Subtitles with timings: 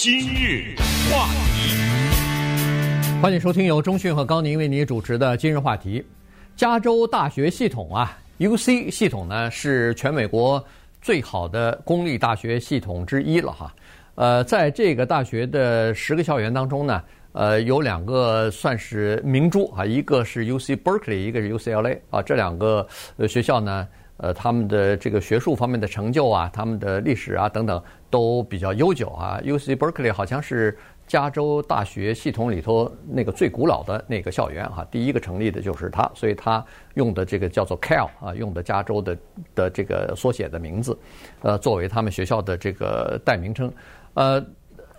[0.00, 0.76] 今日
[1.10, 1.26] 话
[1.56, 6.06] 题，欢迎收听由中讯和高宁为你主持的今日话题。
[6.54, 10.64] 加州大学系统啊，UC 系统呢是全美国
[11.02, 13.74] 最好的公立大学系统之一了哈。
[14.14, 17.02] 呃，在这个大学的十个校园当中呢，
[17.32, 22.86] 呃，有两个算是明珠啊，一个是 UC Berkeley，一个是 UCLA 啊，这两个
[23.28, 23.88] 学校呢。
[24.20, 27.80] 呃，他们的这个学术方面的成就啊，他们的历史啊等等
[28.10, 29.40] 都比较悠久啊。
[29.44, 30.76] UC Berkeley 好像是
[31.06, 39.16] 加州大学系统里头那个最古老的那个校园哈，第一个成立的就是它，所以它用的这个叫做 Cal 啊，用的加州的
[39.54, 40.98] 的这个缩写的名字，
[41.42, 43.72] 呃，作为他们学校的这个代名称。
[44.14, 44.44] 呃，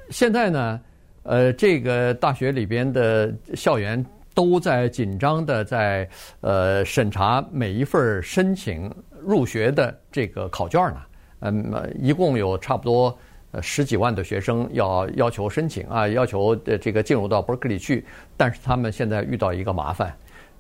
[0.10, 0.82] 现在呢，
[1.24, 4.06] 呃，这个大学里边的校园。
[4.36, 6.08] 都在紧张的在
[6.40, 8.90] 呃审查每一份申请
[9.22, 11.02] 入学的这个考卷呢，
[11.40, 13.18] 嗯，一共有差不多
[13.62, 18.06] 十几万的学生要要求申请啊，要求这个进入到伯克利去，
[18.38, 20.16] 但是他们现在遇到一个麻烦，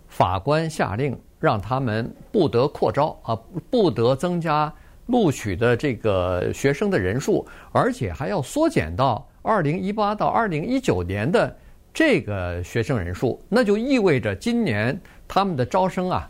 [0.07, 3.37] 法官下令让他们不得扩招啊，
[3.69, 4.73] 不得增加
[5.07, 11.55] 录取的这个学生的人数，而且还要缩减到二零一八到二零一九年的。
[11.91, 16.29] 这个学生人数，那就意味着今年他们的招生啊，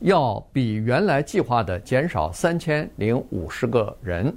[0.00, 4.34] 要比原来计划的减少三千零五十个人。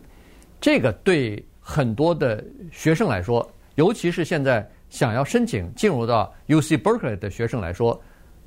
[0.61, 7.99] 这个对很多的学生来说，尤其是现在想要申请进入到 UC Berkeley 的学生来说，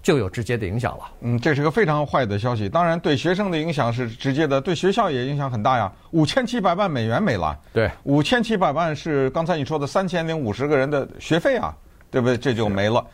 [0.02, 1.04] 就有直接的影响了。
[1.20, 2.68] 嗯，这是个非常坏的消息。
[2.68, 5.92] 当然，对学生的影响是直接的，对学校也影响很大呀。
[6.12, 7.58] 五千七百万美元没了。
[7.72, 11.76] 对，五千七百万是刚才你说的三千零五十个人的学费啊。
[12.08, 12.38] 对不对？
[12.38, 13.04] 这就没了。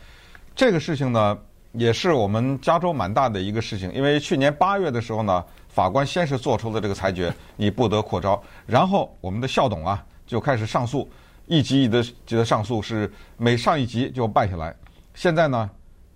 [0.55, 1.37] 这个事情呢，
[1.73, 3.91] 也是我们加州蛮大的一个事情。
[3.93, 8.41] 因为去年八月的时候呢，法官先是做出了这个裁决，你不得扩招。
[8.65, 11.07] 然后我们的校董啊就开始上诉，
[11.47, 11.89] 一级一
[12.25, 14.73] 级的上诉是每上一级就败下来。
[15.13, 15.69] 现在呢，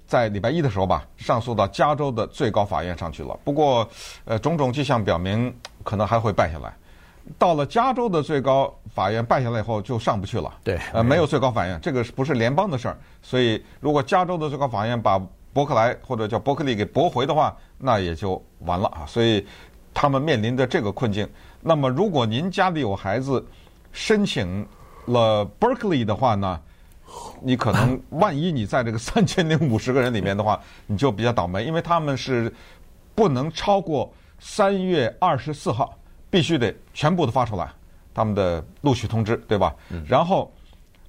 [0.05, 3.37] 在礼拜一的时候吧，上诉到加州的最高法院上去了。
[3.43, 3.87] 不过，
[4.25, 5.53] 呃，种种迹象表明
[5.83, 6.73] 可能还会败下来。
[7.37, 10.49] 到了加州的最高法院败下来以后，就上不去了。
[10.63, 12.97] 对，呃，没有最高法院，这个不是联邦的事儿。
[13.21, 15.21] 所以，如果加州的最高法院把
[15.57, 19.07] 伯克莱或者叫伯克利给驳回的话，那也就完了啊。
[19.07, 19.43] 所以，
[19.91, 21.27] 他们面临的这个困境。
[21.61, 23.43] 那么，如果您家里有孩子
[23.91, 24.63] 申请
[25.07, 26.61] 了 Berkeley 的话呢，
[27.41, 32.53] 你可能万一你在这个 三千零五十个人里面的话，你就比较倒霉，因为他们是
[33.15, 35.97] 不能超过三月二十四号。
[36.29, 37.67] 必须得全部都发出来，
[38.13, 39.73] 他们的录取通知，对吧？
[40.05, 40.53] 然后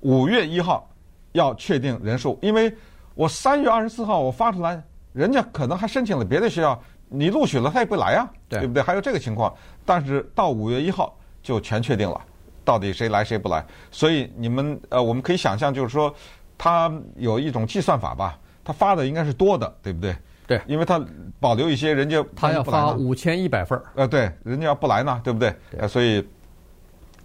[0.00, 0.88] 五月一号
[1.32, 2.72] 要确定人数，因为
[3.18, 4.80] 我三月二十四号我发出来，
[5.12, 8.80] 人家可能还申请了别的学校，你录取了他也不来呀，对，对不对？
[8.80, 9.52] 还有这个情况，
[9.84, 12.20] 但是到五月一号就全确定了，
[12.64, 13.66] 到底谁来谁不来。
[13.90, 16.14] 所以你们呃，我们可以想象，就是说
[16.56, 20.14] 他有一种计算法吧，他发的应该是多的，对不对？
[20.46, 21.04] 对，因为他
[21.40, 25.52] 保留一些人家他要发五千一百份儿，呃，对，人家要不来呢，对不对？
[25.72, 26.24] 对，所以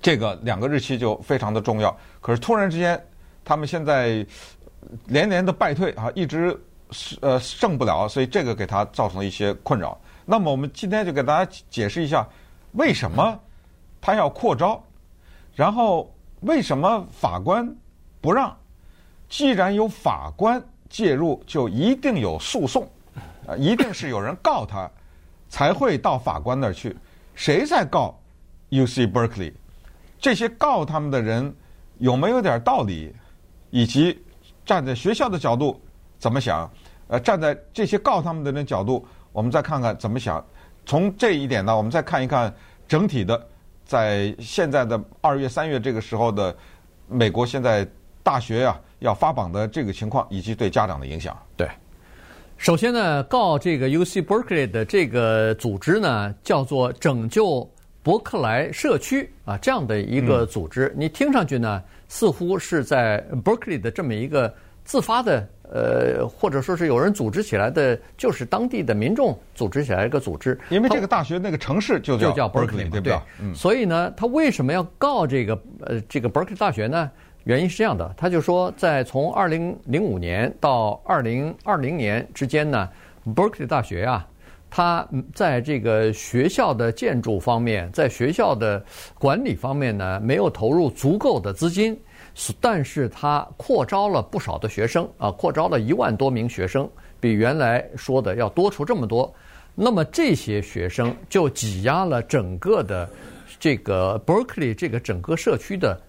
[0.02, 1.96] 这个两个日期就非常的重要。
[2.20, 3.00] 可是突然之间，
[3.46, 4.26] 他们现在
[5.08, 6.60] 连连的败退啊，一直
[7.22, 10.00] 呃胜不了，所以这个给他造成了一些困扰。
[10.26, 12.28] 那么我们今天就给大家解释一下，
[12.74, 13.40] 为什么
[14.00, 14.82] 他要扩招，
[15.56, 17.76] 然后为什么法官
[18.22, 18.56] 不让？
[19.30, 22.88] 既然有法官介入，就一定有诉讼。
[23.46, 24.90] 啊，一定是有人告他，
[25.50, 26.96] 才会到法官那儿去。
[27.36, 28.18] 谁在告
[28.70, 29.52] UC Berkeley？
[30.20, 31.54] 这些告他们的人
[31.98, 33.14] 有没有点道理？
[33.70, 34.18] 以及
[34.66, 35.80] 站在学校的角度
[36.18, 36.70] 怎么想？
[37.08, 40.44] 呃，站在这些告他们的人角度，我们再看看怎么想。
[40.86, 42.54] 从这一点呢，我们再看一看
[42.88, 43.48] 整体的，
[43.86, 46.56] 在现在的二月、三月这个时候的
[47.08, 47.88] 美国现在
[48.24, 51.38] 大学啊要发榜的这个情况，以及对家长的影响。
[51.58, 51.68] 对。
[52.58, 57.70] 首先呢，告这个 UC Berkeley 的这个组织呢，叫做拯救
[58.04, 60.94] 伯克莱社区啊，这样的一个组织。
[60.96, 70.60] 你听上去呢，似乎是在 Berkeley 的这么一个自发的，呃，或者说是有人组织起来的，就是当地的民众组织起来一个组织。
[70.70, 73.18] 因为这个大学那个城市就叫就叫 Berkeley，对不对？
[73.40, 73.56] 嗯。
[73.56, 77.10] 所以呢，他为什么要告这个呃这个 Berkeley 大学呢？
[77.46, 82.88] 原因是这样的，他就说，在从二零零五年到二零二零年之间呢
[83.36, 84.26] ，Berkeley 大学啊，
[84.76, 88.84] 他在这个学校的建筑方面，在学校的
[89.20, 91.96] 管理方面呢，没有投入足够的资金，
[92.60, 96.90] 但是他扩招了不少的学生啊，扩招了一万多名学生，
[97.20, 99.32] 比原来说的要多出这么多。
[99.76, 103.08] 那么这些学生就挤压了整个的
[103.60, 106.02] 这个 Berkeley 这个整个社区的。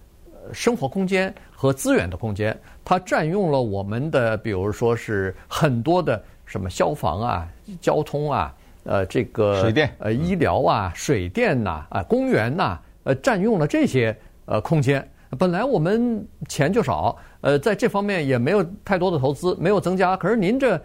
[0.53, 7.47] 生活空间和资源的空间，它占用了我们的，比如说是很多的什么消防啊、
[7.81, 8.53] 交通啊、
[8.83, 14.15] 呃这个水电、呃医疗啊、水电呐、啊、公园呐，呃占用了这些
[14.45, 15.07] 呃空间。
[15.37, 20.15] 本来我们钱就少，呃，在这方面也没有太多的投资，没有增加。
[20.15, 20.79] 可是您这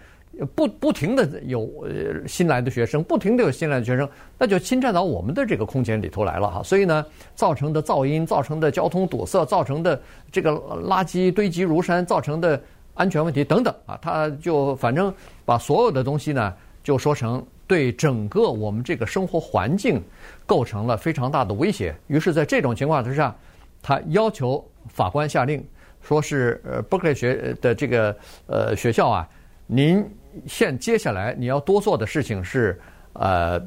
[0.57, 6.63] 不不停的有呃新来的学生，不停的有新来的学生，那就侵占到我们的这个空间里头来了哈。
[6.65, 7.05] 所以呢，
[7.37, 10.01] 造成的噪音，造成的交通堵塞，造成的
[10.33, 12.61] 这个垃圾堆积如山，造成的
[12.95, 20.03] 安全问题等等啊，他就反正把所有的东西呢，就说成对整个我们这个生活环境
[20.47, 21.95] 构成了非常大的威胁。
[22.09, 23.35] 于是，在这种情况之下。
[23.83, 25.67] 他要求法官下令，
[26.03, 28.15] 说是呃伯克利学的这个
[28.47, 29.27] 呃学校啊，
[29.67, 30.07] 您
[30.47, 32.79] 现接下来你要多做的事情是
[33.15, 33.59] 呃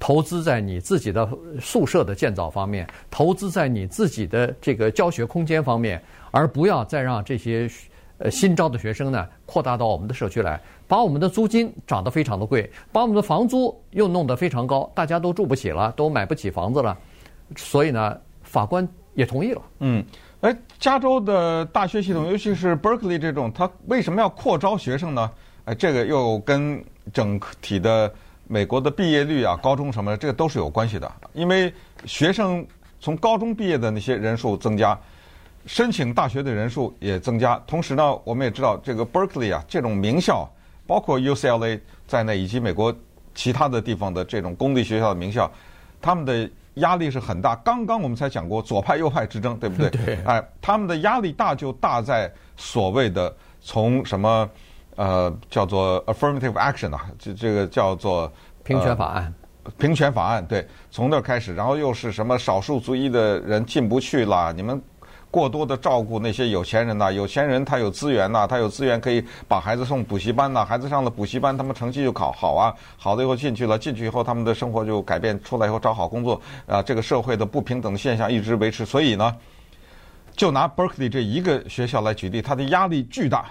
[0.00, 1.30] 投资在你自己的
[1.60, 6.02] 宿舍的建造方面，投资在你自己的这个教学空间方面，
[6.32, 7.70] 而不要再让这些
[8.20, 16.96] 呃新招的学生呢扩大到我们的社区来，把我们的租金涨得非常的贵，把我们的房租又弄得非常高，大家都住不起了，都买不起房子了，
[17.56, 18.88] 所以呢，法官。
[19.14, 19.60] 也同意了。
[19.80, 20.02] 嗯，
[20.40, 25.30] 哎，加州的大学系统，尤其是 Berkeley 这种，它为什么要扩招学生呢？
[25.64, 26.82] 哎，这个又跟
[27.12, 28.10] 整体的
[28.46, 31.10] 美国的毕业率啊、高中什么的，这个都是有关系的。
[31.34, 31.74] 因为
[32.06, 32.64] 学生
[33.00, 34.98] 从高中毕业的那些人数增加，
[35.66, 37.60] 申请大学的人数也增加。
[37.66, 40.48] 同时呢，我们也知道这个 Berkeley 啊，这种名校，
[40.86, 42.94] 包括 UCLA 在内，以及美国
[43.34, 45.50] 其他的地方的这种公立学校的名校，
[46.00, 46.50] 他们的。
[46.74, 47.54] 压力是很大。
[47.56, 49.90] 刚刚我们才讲过左派右派之争，对不对？
[50.06, 50.14] 对。
[50.24, 54.48] 哎，他们的压力大就大在所谓的从什么
[54.94, 59.34] 呃叫做 affirmative action 啊，这这个叫做平权法案。
[59.64, 64.80] 呃，平权法案对，从那儿开始，然后又是什么少数族裔的人进不去了，你们。
[65.30, 79.36] 过多的照顾那些有钱人呐，有钱人他有资源呐，他有资源可以把孩子送补习班呐，孩子上了补习班，他们成绩就考好啊，好了以后进去了，进去以后他们的生活就改变，出来以后找好工作啊，这个社会的不平等的现象一直维持，所以呢，
[80.34, 83.46] 就拿 Berkeley 这一个学校来举例，它的压力巨大，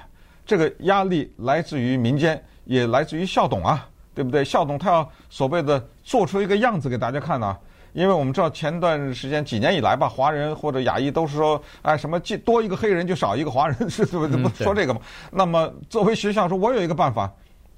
[0.46, 4.44] 这个压力来自于民间，也来自于校董啊，对不对？
[4.44, 7.58] 校董他要所谓的做出一个样子给大家看呢。
[7.94, 15.02] 因为我们知道前段时间几年以来吧，华人或者亚裔都是说，哎，什么多一个黑人就少一个华人，是不是不说这个嘛？
[15.32, 17.32] 那么作为学校说，我有一个办法，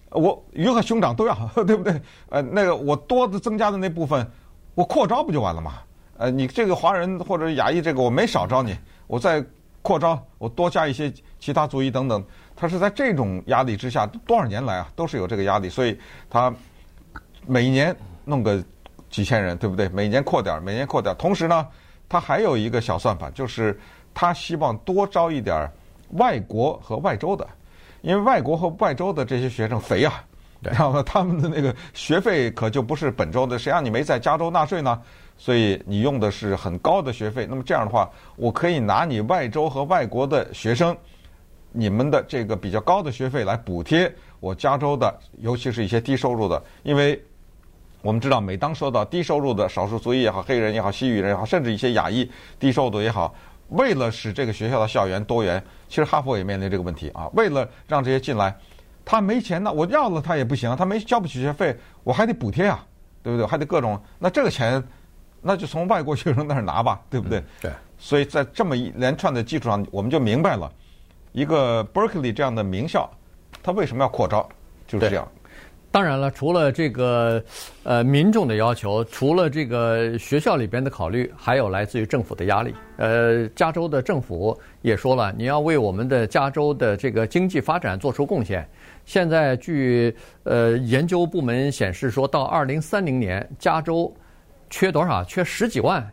[0.10, 1.34] 我鱼和熊掌都要，
[1.66, 2.02] 对不对？
[2.30, 4.30] 呃，那个我多的增加的那部分，
[4.76, 5.76] 我扩招不就完了吗？
[6.18, 9.44] 呃，你这个华人或者亚裔这个我没少招你，我再
[9.82, 12.24] 扩招，我多加一些其他族裔等等。
[12.56, 15.98] 他是在这种压力之下，多少年来啊都是有这个压力，所以
[16.30, 16.54] 他
[17.48, 18.62] 每一年弄个。
[19.12, 19.90] 几千人，对不对？
[19.90, 21.16] 每年扩点儿，每年扩点儿。
[21.18, 21.68] 同时呢，
[22.08, 23.78] 他还有一个小算法，就是
[24.14, 25.70] 他希望多招一点
[26.12, 27.46] 外国和外州的，
[28.02, 30.24] 因为外国和外州的这些学生肥啊，
[30.62, 35.02] 然后他们的那个学费可就不是本州的，谁让你没在加州纳税呢？
[35.38, 37.46] 所以你用的是很高的学费。
[37.50, 40.96] 那么这样的话，我可以拿你外州和外国的学生，
[41.74, 44.10] 你们的这个比较高的学费来补贴
[44.40, 47.22] 我加州的，尤其是一些低收入的，因为。
[48.02, 53.34] 我们知道，每当说到低收入的少数族裔也好，黑人也好，西语人也好，甚至一些亚裔低收入也好，
[53.70, 57.30] 为了使这个学校的校园多元，其实哈佛也面临这个问题啊。
[57.34, 58.56] 为了让这些进来，
[59.06, 62.84] 他没钱呢，我要了他也不行，他没交不起学费，我还得补贴啊，
[63.22, 63.46] 对不对？
[63.46, 64.84] 还得各种，那这个钱，
[65.42, 67.44] 那就从外国学生那儿拿吧，对不对？
[67.62, 67.72] 对。
[68.00, 70.72] 所以在这么一连串的基础上，我们就明白了，
[71.34, 73.08] 一个 Berkeley 这样的名校，
[73.62, 74.50] 他为什么要扩招，
[74.88, 75.28] 就是这样。
[75.92, 77.44] 当然了，除了这个，
[77.84, 82.74] 呃，民众的要求，除了这个学校里边的考虑，还有来自于政府的压力。
[82.96, 88.66] 呃，加州的政府也说了，你要为我们的加州的这个经济发展做出贡献。
[89.06, 94.14] 现在据呃研究部门显示，说到二零三零年，加州
[94.70, 95.22] 缺多少？
[95.26, 96.10] 缺十几万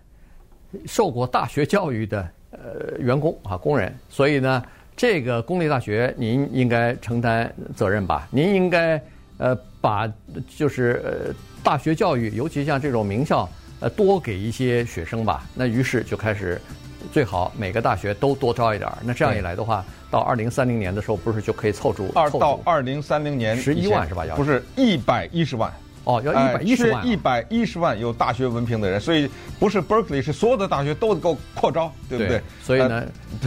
[0.87, 3.94] 受过大学教育的呃员工啊工人。
[4.08, 4.61] 所以呢，
[4.97, 8.26] 这个公立大学您应该承担责任吧？
[8.32, 9.00] 您应该。
[9.38, 10.07] 呃，把
[10.57, 13.49] 就是呃大学教育，尤其像这种名校，
[13.80, 15.45] 呃多给一些学生吧。
[15.54, 16.61] 那于是就开始，
[17.12, 18.99] 最好每个大学都多招一点儿。
[19.02, 24.26] 那这样一来的话，到二零三零年的时候，不是就可以凑足二到二零三零年十一万是吧？
[24.26, 25.73] 要不是一百一十万，
[26.04, 29.28] 哦，要一百一十万，一百一十万有大学文凭的人，所以
[29.58, 32.42] 不是 Berkeley，是所有的大学都够扩招，对不对？
[32.62, 33.04] 所以呢，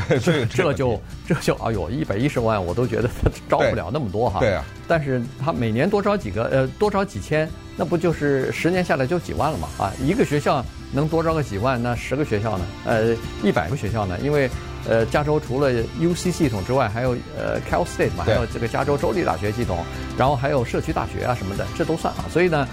[0.08, 4.40] 对，所以这就这就哎呦，一百一十万我都觉得他 招不了那么多哈。
[4.40, 9.68] 对啊，但是他每年多招几个，呃，多招几千，那不就是十年下来就几万了嘛？
[9.78, 12.66] 啊，一个学校能多招个几万，那十个学校呢？
[12.86, 14.18] 呃，一百个学校呢？
[14.22, 14.50] 因为。
[14.90, 19.86] 呃，加州除了 UC 系统之外，还有呃 Cal State 嘛，还有这个加州州立大学系统，
[20.18, 22.26] 然后还有社区大学啊什么的，这都算啊。
[22.32, 22.68] 所以呢，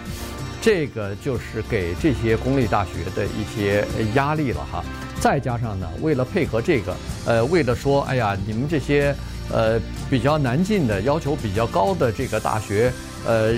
[0.60, 3.84] 这个就是给这些公立大学的一些
[4.14, 4.82] 压力了哈。
[5.20, 6.96] 再加上呢，为了配合这个，
[7.26, 9.14] 呃，为了说，哎呀，你们这些
[9.52, 12.92] 呃比较难进的、要求比较高的这个大学，
[13.26, 13.54] 呃，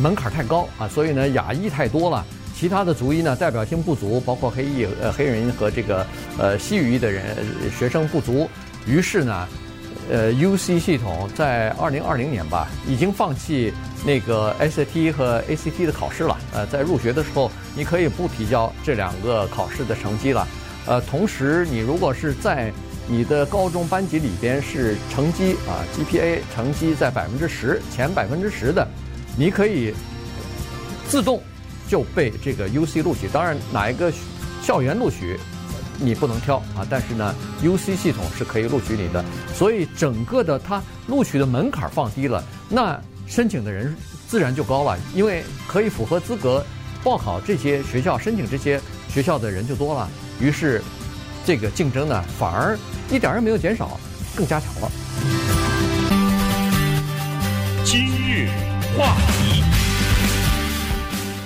[0.00, 2.24] 门槛太高啊，所以呢，亚裔太多了。
[2.62, 6.06] 其他的族裔呢，代表性不足，包括黑裔、呃黑人和这个
[6.38, 7.36] 呃西语裔的人
[7.76, 8.48] 学生不足，
[8.86, 9.48] 于是呢，
[10.08, 13.72] 呃 UC 系统在二零二零年吧，已经放弃
[14.06, 16.38] 那个 SAT 和 ACT 的考试了。
[16.54, 20.46] 呃，在入学的时候，你可以不提交这两个考试的成绩了。
[20.86, 22.72] 呃，同时你如果是在
[23.08, 28.86] 你的高中班级里边是成绩啊 GPA 成绩在百分之十前百分之十的，
[29.36, 29.92] 你可以
[31.08, 31.42] 自动。
[31.92, 34.10] 就被这个 UC 录取，当然哪一个
[34.62, 35.38] 校园录取
[36.00, 39.22] 你不能挑啊，但是呢，UC 系统是可以录取你的，
[39.54, 43.94] 所以整个的它录取的门槛放低了，那申请的人
[44.26, 46.64] 自然就高了，因为可以符合资格
[47.04, 48.80] 报考这些学校、申请这些
[49.10, 50.08] 学校的人就多了，
[50.40, 50.82] 于是
[51.44, 52.74] 这个竞争呢反而
[53.10, 54.00] 一点也没有减少，
[54.34, 54.90] 更加强了。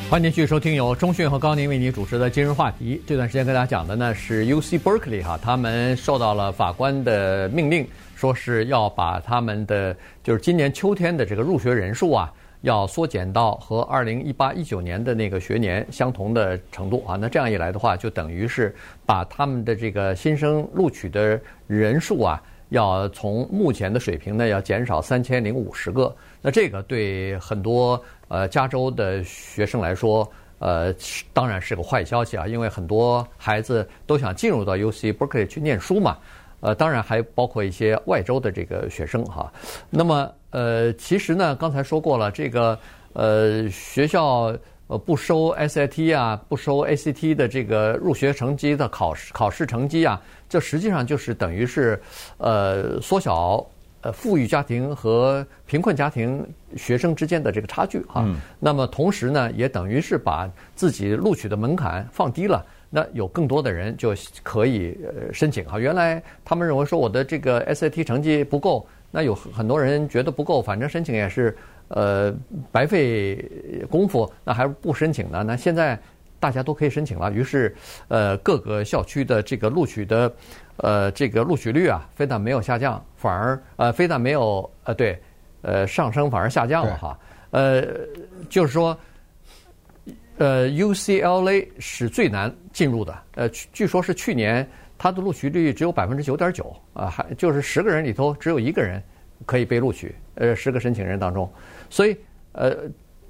[0.09, 3.03] 欢迎继续收听由中讯和高宁为你主持的今日话题。
[3.05, 7.85] 这段时间跟大家讲的呢是 UC Berkeley 哈，他们受到了法官的命令，
[8.15, 17.17] 说是要把他们的就是今年秋天的这个入学人数啊，要缩减到和二零一八一九年的那个学年相同的程度啊。
[17.21, 18.73] 那这样一来的话，就等于是
[19.05, 26.15] 把他们的这个新生录取的人数啊，要从目前的水平呢，要减少三千零五十个。
[26.41, 28.03] 那这个对很多。
[28.29, 30.93] 呃，加州的学生来说，呃，
[31.33, 36.19] 当然是个坏消息啊，因为很多孩子都想进入到 UC Berkeley 去念书嘛。
[36.59, 39.53] 呃，当然还包括一些外州的这个学生哈。
[39.89, 42.77] 那么，呃，其实呢，刚才说过了，这个
[43.13, 44.53] 呃学校
[44.89, 52.01] 呃不收 SAT 啊，不收 ACT 的这个入学成绩的考试考试成绩啊，这实际上就是等于是
[52.39, 53.67] 呃缩小。
[54.03, 65.79] 呃，富裕家庭和贫困家庭学生之间的这个差距哈，嗯、那么同时呢，也等于是把自己录取的门槛放低了，那有更多的人就可以呃申请哈。
[65.79, 71.57] 原来他们认为说我的这个 SAT 成绩不够，那有很多人觉得不够，反正申请也是
[71.89, 72.33] 呃
[72.71, 73.45] 白费
[73.91, 75.43] 功夫，那还不申请呢？
[75.43, 75.99] 那现在
[76.47, 77.75] 大家都可以申请了，于是
[78.07, 80.33] 呃各个校区的这个录取的。
[80.79, 85.19] 呃，这个录取率啊，非但没有下降，反而呃，非但没有呃，对，
[85.63, 87.19] 呃，上升反而下降了哈。
[87.51, 87.83] 呃，
[88.51, 88.95] 就是说，
[90.37, 93.19] 呃，UCLA 是最难进入的。
[93.37, 99.03] 呃，据说是去年它的录取率只有百分之九点九啊，还就是十个人里头只有一个人
[99.47, 101.51] 可以被录取，呃，十个申请人当中，
[101.89, 102.15] 所以
[102.53, 102.77] 呃，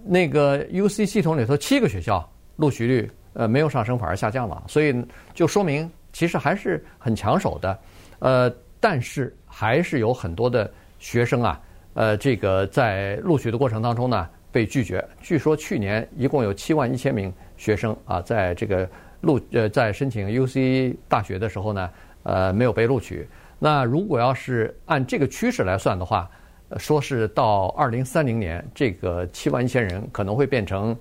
[0.05, 4.95] 那个 UC 系统里头七个学校录取率呃没有上升反而下降了，所以
[5.35, 5.91] 就说明。
[6.13, 7.79] 其实还是很抢手的，
[8.21, 11.61] 呃，但是还是有很多的学生啊，
[11.93, 15.07] 呃，这个在录取的过程当中呢被拒绝。
[15.21, 18.89] 据说去年一共有七万一千名学生啊，在这个
[19.21, 21.91] 录呃在申请 UC 大学的时候呢，
[22.23, 23.29] 呃，没有被录取。
[23.59, 26.31] 那如果要是按这个趋势来算的话，
[26.79, 30.97] 说是到二零三零年，这个七万一千人可能会变成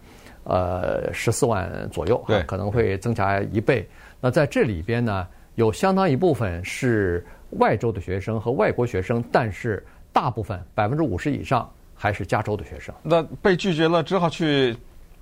[0.45, 3.87] 呃十四万左右，对，可能会增加一倍。
[4.21, 12.95] 那在这里边呢，有相当一部分是外州的学生和外国学生，但是大部分百分之五十以上还是加州的学生。
[13.03, 14.75] 那被拒绝了，只好去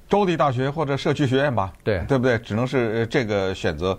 [0.07, 1.73] 州立大学或者社区学院吧？
[1.83, 2.37] 对，对不对？
[2.39, 3.97] 只能是这个选择。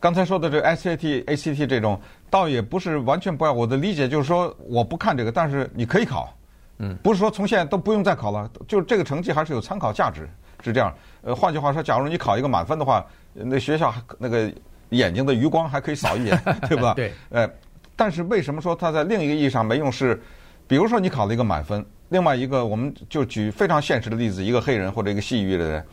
[0.00, 3.52] 刚才说的这 SAT、ACT 这种，倒也不是完全不要。
[3.52, 6.36] 我的理解就是说，我不看这个，但是你可以考。
[6.78, 10.28] 嗯，不是说从现在都不用再考了，就这个成绩还是有参考价值，
[10.62, 10.94] 是这样。
[11.22, 13.04] 呃，换句话说，假如你考一个满分的话。
[13.34, 14.52] 那学校那个
[14.90, 16.38] 眼睛的余光还可以扫一眼，
[16.68, 16.92] 对吧？
[16.92, 17.10] 对。
[17.30, 17.50] 呃，
[17.96, 19.90] 但是为什么说它在另一个意义上没用？
[19.90, 20.22] 是，
[20.66, 25.86] 比如说你考了一个满分，另外一个我们就举非常现实的例子，一个黑人或者一个西域的人，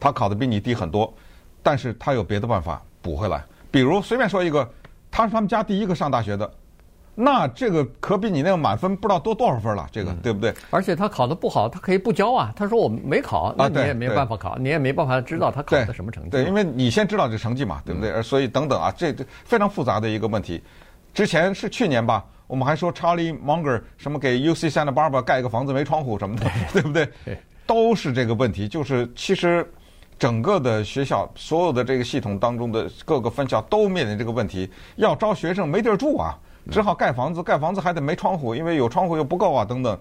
[0.00, 1.12] 他考的比你低很多，
[1.62, 3.44] 但是他有别的办法补回来。
[3.70, 4.66] 比如随便说一个，
[5.10, 6.50] 他是他们家第一个上大学的，
[7.18, 10.54] 那这个可比你那个满分不知道多多少分了，这个、嗯、对不对？
[10.68, 12.52] 而且他考得不好，他可以不交啊。
[12.54, 16.28] 他说我没考，那你也没办法考，啊、你也没办法知道他考的什么成绩。
[16.28, 18.10] 对，因为你先知道这成绩嘛，对不对？
[18.10, 20.62] 嗯、所以等等啊，这非常复杂的一个问题。
[21.14, 26.92] 之前是去年吧，我们还说 Charlie Munger 什么给 UC Santa Barbara 盖一个房子没窗户什么的， 对，不？
[26.92, 27.08] 对，
[27.66, 28.68] 都是这个问题。
[28.68, 29.66] 就是其实
[30.18, 36.38] 整个的学校所有的这个系统当中的各个分校都面临这个问题，要招学生没地儿住啊。
[36.70, 39.98] 只好盖房子，盖房子还得没窗户，因为有窗户又不够啊，等等，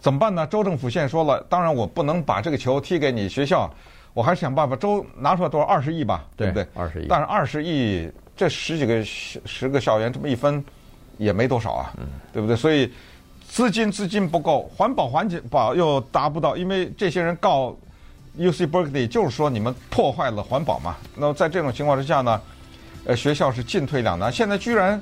[0.00, 0.46] 怎么办呢？
[0.46, 3.72] 州政府现在说了，当然我不能把这个球踢给你学校，
[4.12, 4.74] 我还是想办法。
[4.76, 5.66] 州拿出来多少？
[5.66, 6.66] 二十亿吧，对不对？
[6.74, 7.06] 二十亿。
[7.08, 10.62] 但是二十亿，这十几个十个校园这么一分，
[11.16, 12.56] 也没多少啊，嗯，对不对？
[12.56, 12.92] 所以
[13.48, 17.74] 资金资金不够，环保环境保又达不到，因为这些人告
[18.36, 20.96] UC Berkeley 就是说你们破坏了环保嘛。
[21.14, 22.40] 那么在这种情况之下呢，
[23.06, 24.32] 呃，学校是进退两难。
[24.32, 25.00] 现在居然。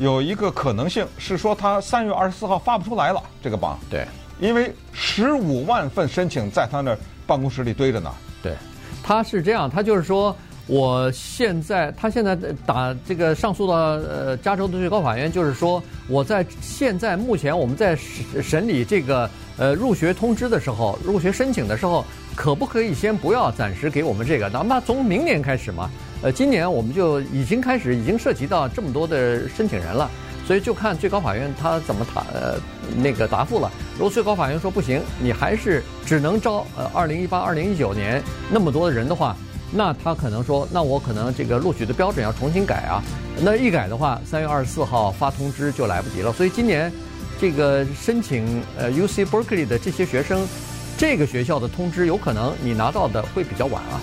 [0.00, 3.78] 有一个可能性是说，他三月二十四号发不出来了这个榜。
[3.90, 4.06] 对，
[4.40, 8.10] 因为十五万份申请在他那办公室里堆着呢。
[8.42, 8.54] 对，
[9.02, 10.34] 他是这样，他就是说，
[10.66, 19.28] 我现在他现在打这个上诉到呃加州的最高法院，就是说我在现在目前我们在审审理这个
[19.58, 22.02] 呃入学通知的时候，入学申请的时候，
[22.34, 24.48] 可不可以先不要暂时给我们这个？
[24.48, 25.90] 哪怕从明年开始嘛。
[26.22, 30.10] 呃，今年我们就已经开始，已经涉及到这么多的申请人了，
[30.46, 32.58] 所以就看最高法院他怎么答呃
[32.96, 33.70] 那个答复了。
[33.94, 39.34] 如果最高法院说不行，你还是只能招呃二零一八、二零一九年那么多的人的话，
[39.72, 43.02] 那他可能说，那我可能这个录取的标准要重新改啊。
[43.42, 46.30] 那一改的话，三月二十四号发通知就来不及了。
[46.32, 46.92] 所以今年
[47.40, 50.46] 这个申请呃 UC Berkeley 的这些学生，
[50.98, 53.98] 这个学校的通知有可能你拿到的会比较晚啊。